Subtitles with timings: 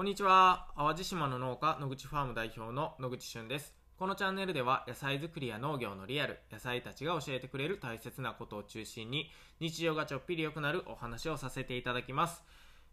[0.00, 0.68] こんにちは。
[0.78, 3.74] 淡路島の農家、野口ファーム代表の野口俊です。
[3.98, 12.42] このチャンネルでは野菜作りや農業のリアル、野菜たちが教えてくれる大切なことを中心に日常がちょっぴり良くなるお話をさせていただきます。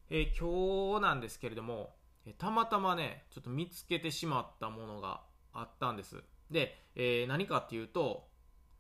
[0.09, 1.95] えー、今日なんですけれども、
[2.37, 5.21] たまたまね、ちょっと見つけてしまったものが
[5.53, 6.21] あったんです。
[6.51, 8.27] で、えー、何かっていうと、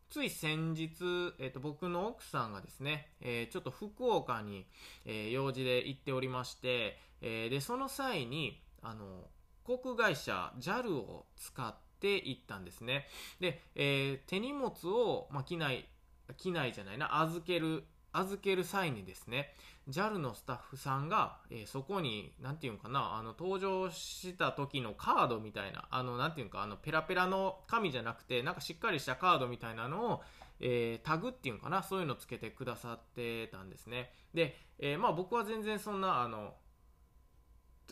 [0.09, 4.65] つい先日、えーと、僕の奥さんがですね、えー、ちょっと福岡に、
[5.05, 9.25] えー、用事で行っておりまして、え、でその際にあの
[9.63, 13.07] 航空会社 JAL を使って行ったんですね。
[13.39, 15.89] で、え手荷物を、まあ、機内
[16.35, 17.85] 機内じゃないな預ける
[18.19, 19.53] 預ける際にですね
[19.89, 30.23] JAL のスタッフさんが、えー、そこに、なんていうのかな、あの、登場した時のカードみたいな、あの、なんていうか、あの、ペラペラの紙じゃなくて、なんかしっかりしたカードみたいなのを、
[30.59, 34.11] えー、タグっていうのかな、そういうのつけてくださってたんですね。
[34.33, 36.55] で、えー、まあ僕は全然そんな、あの、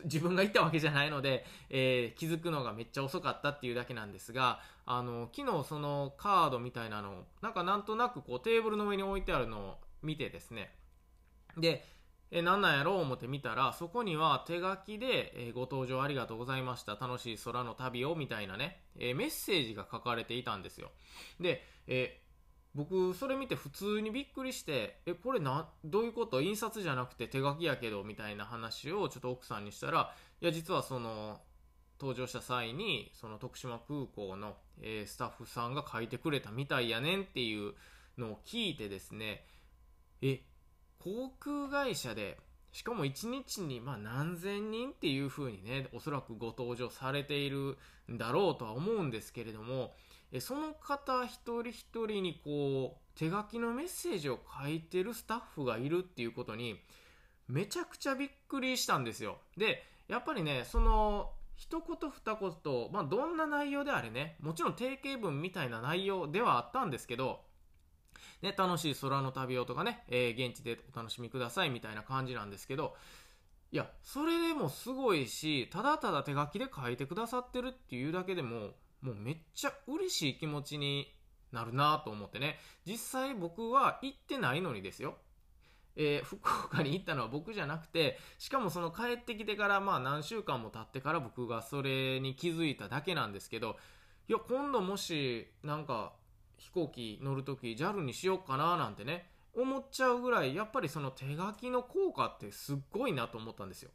[0.04, 10.72] 自分が行ったわけじゃないので、えー、気づくのがめっちゃ遅かったっていうだけなんですが、あの、昨日そのカードみたいなのを、なんかなんとなくこうテーブルの上に置いてあるのを見てですね、
[11.58, 11.84] で、
[12.30, 16.96] えなんなんやろう思って見たら、そこには手書きで、えご登場ありがとうございました。
[16.96, 20.90] 楽しい空の旅を、みたいなね、えメッセージが書かれていたんですよ。
[21.38, 22.20] で、え
[22.74, 26.42] 僕、それ見て普通にびっくりして、え、これな、どういうこと？
[26.42, 31.40] 印刷じゃなくて手書きやけど、みたいな話をちょっと奥さんにしたら、いや、実はその、
[31.98, 37.74] 登場した際に、その徳島空港の、え、スタッフさんが書いてくれたみたいやねんっていう
[38.18, 39.46] のを聞いてですね、
[40.22, 40.42] え、
[40.98, 42.38] 航空会社で、
[42.72, 47.78] しかも1日にま何千人っていう風にね、おそらくご登場されている
[48.10, 49.94] んだろうとは思うんですけれども、
[50.40, 56.80] その方一人一人にこう、手書きのメッセージを書いてるスタッフがいるっていうことに、
[57.48, 59.38] めちゃくちゃびっくりしたんですよ。
[59.56, 67.40] で、やっぱりね、その、一言二言、まあ、どんな内容であれね、もちろん定型文みたいな内容ではあったんですけど、
[68.42, 72.94] ね、楽しい空の旅をとかね、えー、現地でお楽しみくださいみたいな感じなんですけど、
[73.72, 78.70] いや、それでもすごいし、ただただ手書きで書いてくださってるっていうだけでも、
[79.02, 81.14] もうめっちゃ嬉しい気持ちに
[81.52, 82.58] なるなと思ってね。
[82.86, 85.16] 実際僕は行ってないのにですよ。
[85.96, 93.76] えー、福岡に行ったのは僕じゃなくて、しかもその帰ってきてからまあ何週間も経ってから僕がそれに気づいただけなんですけど、
[94.28, 96.12] いや、今度もしなんか
[96.58, 103.90] 飛行機乗るとき JAL にしようかななんてね、思っちゃうぐらい、やっぱりその手書きの効果ってすっごいなと思ったんですよ。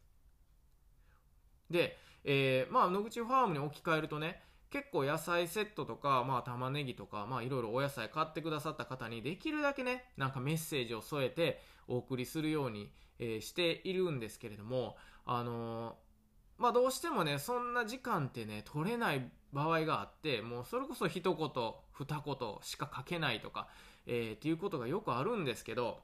[1.70, 4.42] で、えー、まあ、野口ファームに置き換えるとね、
[4.72, 14.96] 結構野菜セットとか、まあ玉ねぎとか、まあいろいろお野菜買ってくださった方にできるだけね、なんかメッセージを添えてお送りするように、えー、しているんですけれども、
[15.26, 16.11] あのー、
[16.58, 21.50] まあどうしてもね、そんな時間ってね、取れない場合があって、もうそれこそ一言、
[21.92, 23.68] 二言しか書けないとか、
[24.06, 26.04] えー、っていうことがよくあるんですけど、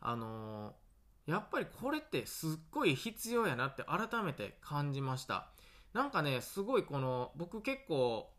[0.00, 5.50] あのー、やっぱりこれってすっごい必要やなって改めて感じました。
[5.92, 8.30] なんかね、すごいこの、僕結構、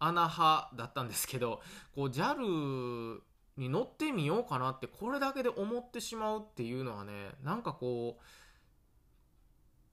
[0.00, 1.60] 穴派だったんですけど、
[1.94, 3.20] こう JAL
[3.56, 8.22] に乗ってみようかなってこれだけで思ってしまうっていうのはね、なんかこう、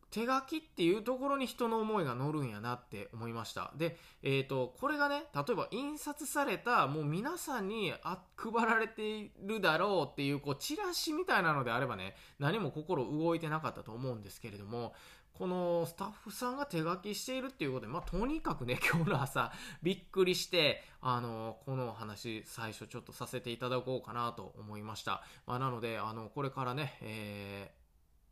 [0.09, 3.73] 手書きっていうところに人の思いが乗るんやなって思いました。
[3.77, 14.93] で、えっ、ー、と、これがね、例えば印刷された、もう皆さんにあ配られているだろうっていう、こう、チラシみたいなのであればね、何も心動いてなかったと思うんですけれども、
[15.37, 19.51] このスタッフさんが手書きしているっていうことで、まあ、とにかくね、 今日の朝、
[19.83, 25.23] びっくりして、あの、このお話、最初ちょっとさせていただこうかなと思いました。
[25.45, 27.71] まあ、なので、あの、これからね、え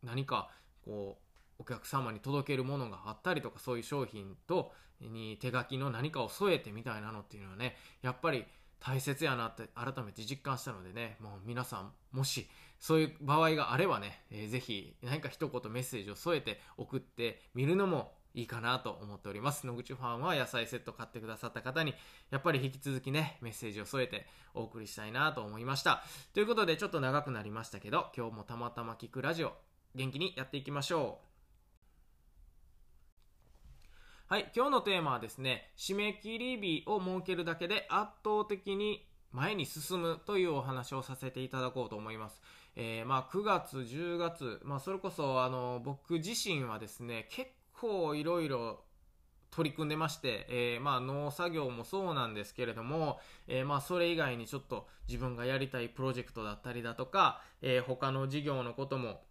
[0.03, 0.49] ー、何か、
[0.83, 1.24] こう、
[1.59, 4.71] お客様に届けるものがあったりとかそういう商品と
[5.01, 8.45] に手書きの何かを添えてみたいなのっていうのはねやっぱり
[8.79, 12.47] 大切やなって改めて実感したのでねもう皆さんもし
[12.79, 19.65] そういう場合があればね、えー、ぜひ何か一言メッセージを添えて送ってみるのもいいかなと思っております。
[19.65, 21.93] 野口ファンは野菜セット買ってくださった方に、
[22.29, 26.03] やっぱり引き続きね、メッセージを添えてお送りしたいなと思いました。
[26.33, 29.53] ということで、ちょっと長くなりましたけど、今日もたまたま聞くラジオ、
[29.95, 31.34] 元気にやっていきましょう。
[34.27, 42.41] はい、今日のテーマはですね、締め切り日を設けるだけで圧倒的に前に進むというお話をさせていただこうと思います。
[42.75, 48.79] えー、まあ9月、10月、まあそれこそあの僕自身はですね、結構いろいろ
[49.51, 59.21] 取り組んでまして、えー、まあ農作業もそうなんですけれども、えー、まあそれ以外にちょっと自分がやりたいプロジェクトだったりだとか、えー、他の事業のことも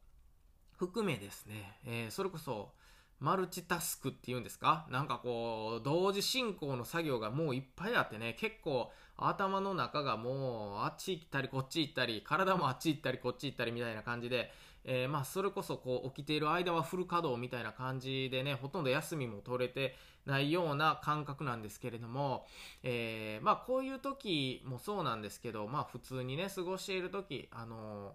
[0.78, 2.74] 含めですね、え、それこそ、
[3.20, 4.86] マルチタスクっていうんですか？
[4.90, 14.50] なんかこう、同時進行の作業がもういっぱいあってね、結構頭の中がもうあっち行ったりこっち行ったり、体もあっち行ったりこっち行ったりみたいな感じで、
[14.84, 19.96] えー、まあそれこそこう起きている間はフル稼働みたいな感じでね、ほとんど休みも取れて
[20.26, 22.46] ないような感覚なんですけれども、
[22.82, 28.12] えー、まあこういう時もそうなんですけど、まあ普通にね、過ごしている時、あの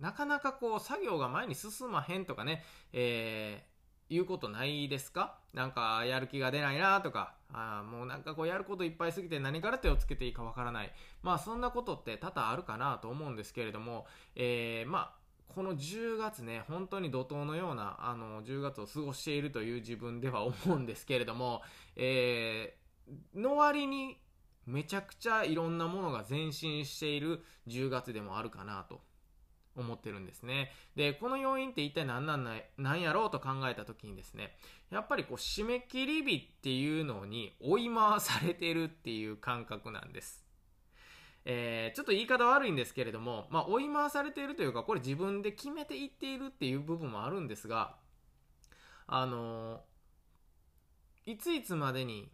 [0.00, 2.62] ー、なかなかこう作業が前に進まへんとかね、
[2.92, 3.73] えー
[4.10, 5.38] 言うことないですか？
[5.52, 10.92] なんかやる気が出ないなとか、あもうなんかこうやることいっぱいすぎて何から手をつけていいかわからない。
[11.22, 15.24] まあそんなことって多々あるかなと思うんですけれども、えー、まあ
[15.54, 21.62] この10月ね、本当に怒涛のようなあの10月を過ごしているという自分では思うんですけれども、
[21.94, 24.18] えー、の割に
[24.66, 29.00] めちゃくちゃいろんなものが前進している10月でもあるかなと。
[29.76, 30.72] 思ってるんですね。
[30.96, 34.56] で、この要因って一体何なんない、何やろうと考えた時にですね、
[34.90, 40.44] やっぱりこう締め切り日っていうのに追い回されてるっていう感覚なんです。
[41.46, 47.96] えー、ちょっと言い方悪いんですけれども、まあ、追い回されているというか、これ自分で決めていっているっていう部分もあるんですが、
[49.06, 52.30] あのー、いついつまでに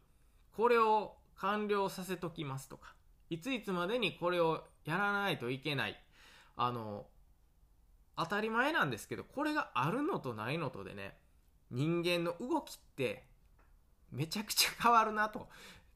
[0.56, 2.94] これを完了させときますとか、
[3.30, 6.00] いついつまでにこれをやらないといけない。
[6.56, 7.19] あのー
[8.20, 11.16] 当たり前なんですけど、これがあるのとないのとでね、
[11.70, 13.24] 人間の動きって
[14.12, 15.48] めちゃくちゃ変わるなと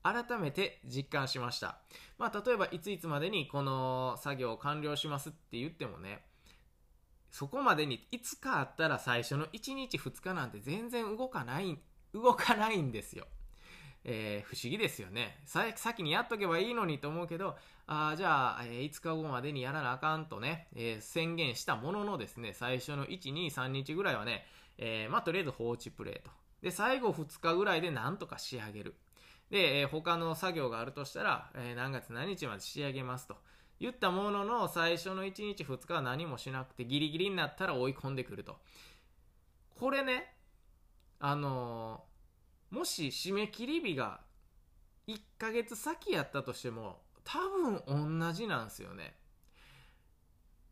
[0.03, 1.79] 改めて実感しました。
[2.19, 6.25] まあ、例えばいついつまでにこの作業を完了しますって言ってもね、
[7.31, 11.79] そこまでにいつかあったら最初の1日2日なんて全然動かない、
[12.15, 13.27] 動かないんですよ。
[14.05, 15.41] えー、不思議ですよね。
[15.47, 17.57] 先にやっとけばいいのにと思うけど、
[17.87, 24.47] あじゃあ、えー、5日後までにやらなあかんとね、えー、宣言したもののですね、最初の1、2、3日ぐらいはね、
[24.79, 26.31] えー、まあ、とりあえず放置プレイと。
[26.63, 28.95] で、最後2日ぐらいでなんとか仕上げる。
[29.51, 33.37] で、えー、他の作業があるとしたら、え、何月何日まで仕上げますと。
[33.81, 38.57] 言ったものの、最初の1日2日は何もしなくて、ギリギリになったら追い込んでくると。
[39.79, 40.35] これね、
[41.19, 42.05] あの、
[42.75, 44.19] もし締め切り日が
[45.07, 47.39] 1ヶ月先やったとしても、多
[47.87, 49.15] 分同じなんですよね。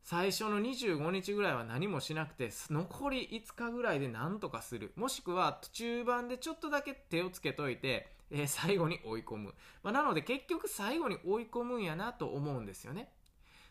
[0.03, 4.93] 最初の25日ぐらいは何もしなくて、残り5日ぐらいで何とかする。
[4.97, 9.55] もしくは中盤でちょっとだけ手をつけといて、えー、最後に追い込む。
[9.85, 13.13] まあ、なので結局最後に追い込むんやなと思うんですよね。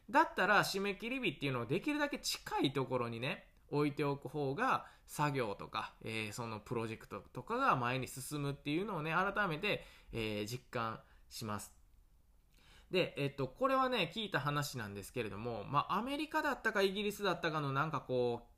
[0.10, 9.83] だったら締め切り日っていうのをできるだけ近いところにね、置いておく方が作業とか、えー、そのプロジェクトとかが前に進むっていうのをね、改めて、
[10.13, 11.73] えー、実感します。
[12.91, 18.51] で、えっと、これはね、聞いた話なんですけれども、まあ、アメリカだったかイギリスだったかのなんかこう、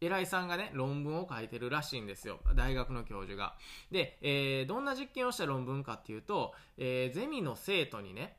[0.00, 2.40] 偉いさんがね、論文を書いてるらしいんですよ。
[2.54, 3.56] 大学の教授が。
[3.90, 8.36] で、えー、どんな実験をした論文かっていうと、えー、ゼミの生徒にね、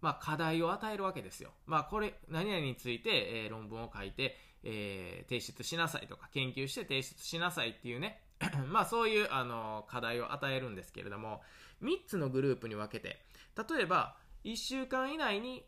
[0.00, 1.50] まあ、課題を与えるわけですよ。
[1.66, 8.20] まあ、これ、何々について、えー、論文を書いて、えー、提出しなさいとか、研究して提出しなさいっていうね、
[8.66, 11.42] まあ、そういう、あの、課題を与えるんですけれども、
[11.82, 13.24] 3つのグループに分けて、
[13.56, 15.64] 例えば、1週間以内に、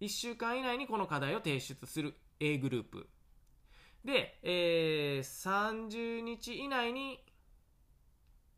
[0.00, 3.08] 1週間以内にこの課題を提出する A グループ。
[4.04, 7.24] で、えー、30日以内に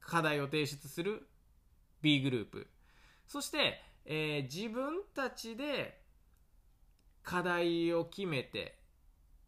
[0.00, 1.28] 課題を提出する
[2.00, 2.68] B グループ。
[3.26, 6.05] そして、えー、自分たちで
[7.26, 8.78] 課題を決めて、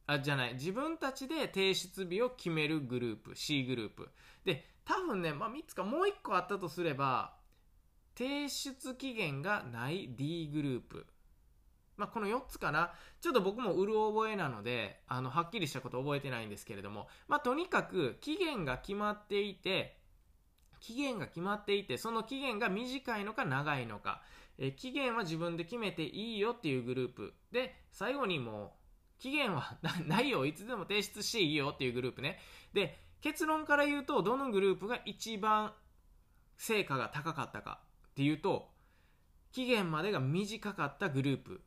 [0.06, 4.08] あ、じゃない、自分たちで提出日を決めるグループ、C グループ。
[4.44, 7.36] で、多分ね、まあ、3つかもう1個あったとすれば、
[8.16, 11.06] 提出期限がない D グループ。
[11.96, 12.92] まあ、この4つかな。
[13.20, 19.97] ちょっと僕もうる覚えなので、あの、はっきりしたこと覚えてないんですけれども、まあ、とにかく期限が決まっていて、
[20.80, 24.22] 期限が決まっていて、その期限が短いのか長いのか、
[24.58, 27.34] え期限は自分で決めていいよっていうグループ。
[27.52, 28.76] で、最後にも
[29.18, 32.40] う、期限は ないよ、いつでも提出していいよっていうグループね。
[32.72, 35.74] で、結論から言うと、どのグループが一番
[36.56, 37.80] 成果が高かったか。
[38.10, 38.72] っていうと、
[39.52, 41.62] 期限までが短かったグループ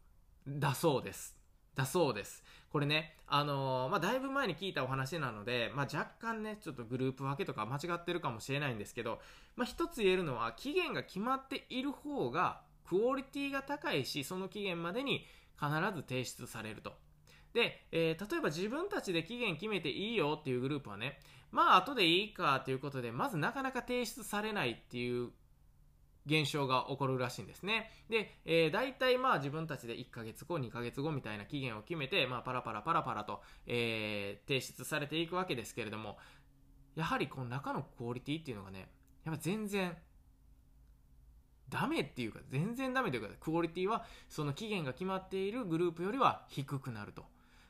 [0.48, 1.41] だそうです。
[1.75, 2.44] だそうです。
[2.72, 9.20] これね、あのー、まあ、だいぶ前に聞いたお話なので、まあ、若干ね、ちょっとグループ分けとか間違ってるかもしれないんですけど、
[9.56, 15.25] まあ、一つ言えるのは、期限が決まっている方が、クオリティが高いし、その期限までに
[15.60, 16.94] 必ず提出されると。
[17.54, 21.20] で、えー、例えば自分たちで期限決めていいよっていうグループはね、
[21.51, 25.30] まあ後でいいかということで、まずなかなか提出されないっていう
[26.25, 27.90] 現象が起こるらしいんですね。
[28.10, 36.18] で、えー、大体まあ自分たちで1ヶ月後、2ヶ月後みたいな期限を決めて、まあパラパラパラパラと、えー、提出されていくわけですけれども、
[36.96, 38.90] やはりこの中のクオリティっていうのがね、
[39.24, 39.98] やっぱ全然、
[41.70, 47.24] ダメっていうか、全然ダメというか、クオリティはその期限が決まっているグループよりは低くなると。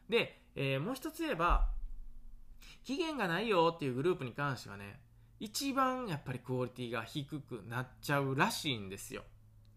[0.10, 1.70] で、えー、もう一つ言えば、
[2.84, 5.00] 期限がないよっていうグループに関してはね、
[5.42, 9.24] 一番やっぱりクオリティが低くなっちゃうらしいんですよ。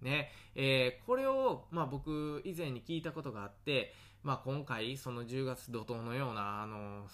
[0.02, 0.30] ね。
[0.54, 7.06] えー、これを、まあ僕以前に聞いたことがあって、まあ今回その10月怒涛のような、あの、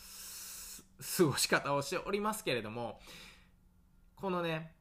[1.16, 2.98] 過ごし方をしておりますけれども、
[4.16, 4.72] このね、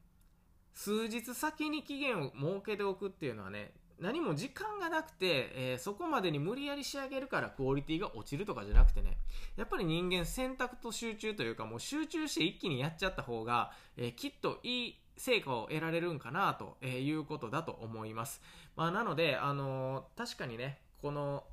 [0.74, 9.18] 数日先に期限を設けておくっていうのはね、何も時間がなくて、えー、そこまでに無理やり仕上げるからクオリティが落ちるとかじゃなくてね、
[9.56, 18.40] やっぱり人間選択と集中というかもう集中して一気にやっちゃった方が、えー、きっといい成果を得られるんかなということだと思います。
[18.74, 21.44] まあ、なので、あのー、確かにね、この、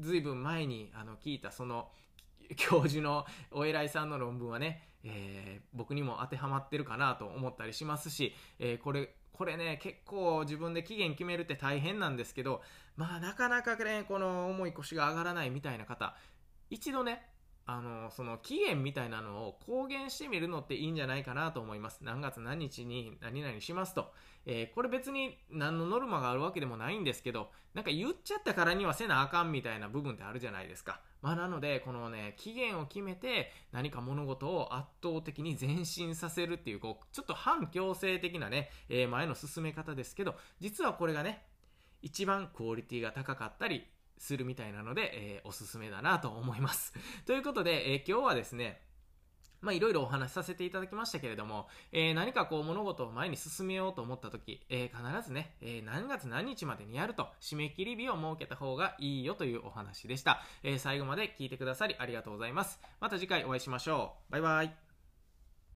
[0.00, 1.88] ずいぶん前にあの聞いたその
[2.56, 12.62] 教授のお偉いさんの論文はね、えー、僕にも当てはまってるかなと思ったりしますし、えー、これこれね、結構自分で期限決めるって大変なんですけど、
[12.96, 16.16] まあなかなかね、この重い腰が上がらないみたいな方、
[16.70, 17.22] 一度ね、
[17.68, 21.98] あの、その期限みたいなのを公言してみるのっていいんじゃないかなと思います。
[22.02, 24.12] 何月何日に何々しますと。
[24.46, 31.00] えー、これ別に何のノルマがあるわけでもないんですけど、なんか言っちゃったからにはせなあかんみたいな部分ってあるじゃないですか。
[31.22, 41.42] まあなので、このね、期限を決めて何か物事を圧倒的に前進させるっていう、こう、ちょっと反強制的なね、えー、前の進め方ですけど、実はこれがね、
[42.00, 46.92] 一番クオリティが高かったり、するみたいなので、えー、おすすめだなと思います。
[47.26, 48.82] ということで、えー、今日はですね、
[49.62, 60.42] まあ、いろいろお話しさせていただきましたけれども、えー、何かこう物事を前に進めようと思った時、えー、必ずね、えー、何月何日までにやると締め切り日を設けた方がいいよというお話でした。
[60.62, 62.80] え最後まで聞いてくださりありがとうございます。
[63.00, 64.32] また次回お会いしましょう。
[64.32, 64.85] バイバイ。